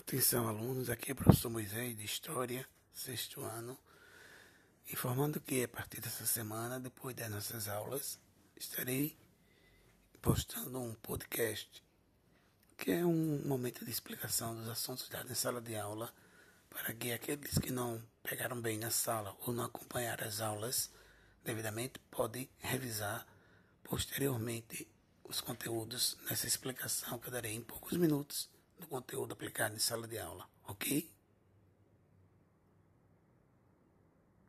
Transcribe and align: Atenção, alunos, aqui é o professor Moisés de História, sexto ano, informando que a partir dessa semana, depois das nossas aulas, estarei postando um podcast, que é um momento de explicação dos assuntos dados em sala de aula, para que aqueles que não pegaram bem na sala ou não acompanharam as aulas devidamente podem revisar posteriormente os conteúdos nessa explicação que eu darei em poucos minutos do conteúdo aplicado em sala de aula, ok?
Atenção, 0.00 0.48
alunos, 0.48 0.88
aqui 0.88 1.10
é 1.10 1.12
o 1.12 1.16
professor 1.16 1.50
Moisés 1.50 1.96
de 1.96 2.04
História, 2.04 2.66
sexto 2.92 3.42
ano, 3.42 3.78
informando 4.92 5.38
que 5.38 5.62
a 5.62 5.68
partir 5.68 6.00
dessa 6.00 6.24
semana, 6.24 6.80
depois 6.80 7.14
das 7.14 7.30
nossas 7.30 7.68
aulas, 7.68 8.18
estarei 8.56 9.16
postando 10.20 10.80
um 10.80 10.94
podcast, 10.94 11.84
que 12.78 12.90
é 12.90 13.04
um 13.04 13.42
momento 13.46 13.84
de 13.84 13.90
explicação 13.90 14.56
dos 14.56 14.68
assuntos 14.68 15.08
dados 15.08 15.30
em 15.30 15.34
sala 15.34 15.60
de 15.60 15.76
aula, 15.76 16.12
para 16.70 16.94
que 16.94 17.12
aqueles 17.12 17.58
que 17.58 17.70
não 17.70 18.02
pegaram 18.22 18.60
bem 18.60 18.78
na 18.78 18.90
sala 18.90 19.36
ou 19.42 19.52
não 19.52 19.64
acompanharam 19.64 20.26
as 20.26 20.40
aulas 20.40 20.90
devidamente 21.44 22.00
podem 22.10 22.48
revisar 22.58 23.24
posteriormente 23.84 24.88
os 25.22 25.42
conteúdos 25.42 26.16
nessa 26.28 26.48
explicação 26.48 27.18
que 27.18 27.28
eu 27.28 27.32
darei 27.32 27.54
em 27.54 27.62
poucos 27.62 27.96
minutos 27.98 28.48
do 28.80 28.88
conteúdo 28.88 29.32
aplicado 29.32 29.74
em 29.74 29.78
sala 29.78 30.08
de 30.08 30.18
aula, 30.18 30.48
ok? 30.64 31.08